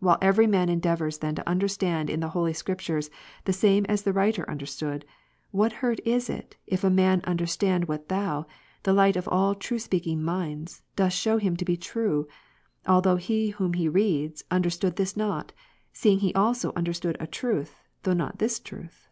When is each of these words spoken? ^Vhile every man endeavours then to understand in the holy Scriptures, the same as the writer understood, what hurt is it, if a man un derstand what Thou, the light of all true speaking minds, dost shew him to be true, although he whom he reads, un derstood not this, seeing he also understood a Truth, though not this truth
^Vhile 0.00 0.18
every 0.22 0.46
man 0.46 0.68
endeavours 0.68 1.18
then 1.18 1.34
to 1.34 1.48
understand 1.48 2.08
in 2.08 2.20
the 2.20 2.28
holy 2.28 2.52
Scriptures, 2.52 3.10
the 3.44 3.52
same 3.52 3.84
as 3.86 4.02
the 4.02 4.12
writer 4.12 4.48
understood, 4.48 5.04
what 5.50 5.72
hurt 5.82 5.98
is 6.04 6.30
it, 6.30 6.54
if 6.64 6.84
a 6.84 6.90
man 6.90 7.20
un 7.24 7.36
derstand 7.36 7.88
what 7.88 8.08
Thou, 8.08 8.46
the 8.84 8.92
light 8.92 9.16
of 9.16 9.26
all 9.26 9.52
true 9.56 9.80
speaking 9.80 10.22
minds, 10.22 10.82
dost 10.94 11.18
shew 11.18 11.38
him 11.38 11.56
to 11.56 11.64
be 11.64 11.76
true, 11.76 12.28
although 12.86 13.16
he 13.16 13.48
whom 13.48 13.72
he 13.72 13.88
reads, 13.88 14.44
un 14.48 14.62
derstood 14.62 14.96
not 15.16 15.48
this, 15.48 15.54
seeing 15.92 16.20
he 16.20 16.32
also 16.34 16.72
understood 16.76 17.16
a 17.18 17.26
Truth, 17.26 17.82
though 18.04 18.14
not 18.14 18.38
this 18.38 18.60
truth 18.60 19.08